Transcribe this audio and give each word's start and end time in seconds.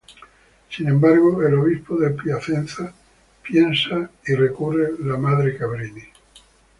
Sin 0.67 0.87
embargo, 0.87 1.43
el 1.43 1.53
obispo 1.53 1.95
de 1.97 2.09
Piacenza 2.09 2.91
piensa 3.43 4.09
y 4.25 4.33
recurre 4.33 4.93
la 4.97 5.15
Madre 5.15 5.55
Cabrini. 5.55 6.01